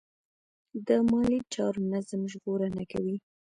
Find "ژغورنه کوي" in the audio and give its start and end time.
2.31-3.15